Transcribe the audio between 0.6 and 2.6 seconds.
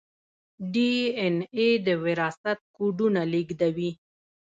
ډي این اې د وراثت